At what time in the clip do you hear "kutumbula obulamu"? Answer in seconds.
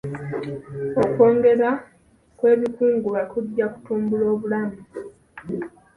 3.73-4.77